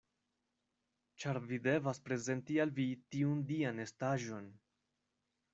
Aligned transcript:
Ĉar 1.23 1.39
vi 1.51 1.59
devas 1.67 2.01
prezenti 2.07 2.59
al 2.65 2.75
vi 2.79 2.87
tiun 3.17 3.47
dian 3.53 3.85
estaĵon! 3.87 4.53